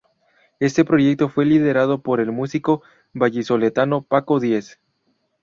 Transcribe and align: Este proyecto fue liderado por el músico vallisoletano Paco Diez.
Este 0.59 0.83
proyecto 0.83 1.29
fue 1.29 1.45
liderado 1.45 2.01
por 2.01 2.21
el 2.21 2.31
músico 2.31 2.81
vallisoletano 3.13 4.01
Paco 4.01 4.39
Diez. 4.39 4.79